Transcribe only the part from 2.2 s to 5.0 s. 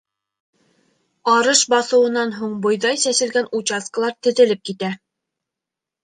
һуң бойҙай сәселгән участкалар теҙелеп китә.